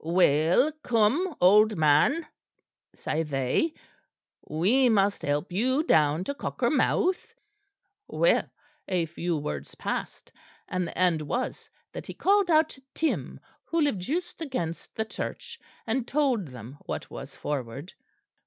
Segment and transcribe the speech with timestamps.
[0.03, 2.25] "'Well, come, old man,'
[2.95, 3.75] say they,
[4.49, 7.35] 'we must help you down to Cockermouth.'
[8.07, 8.49] "Well,
[8.87, 10.31] a few words passed;
[10.67, 15.05] and the end was that he called out to Tim, who lived just against the
[15.05, 17.93] church; and told them what was forward.